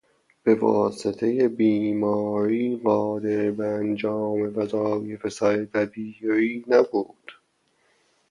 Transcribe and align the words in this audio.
به 0.43 0.55
واسطهی 0.55 1.47
بیماری 1.47 2.75
قادر 2.75 3.51
به 3.51 3.67
انجام 3.67 4.41
وظایف 4.57 5.27
سردبیری 5.29 6.65
نبود. 6.67 7.31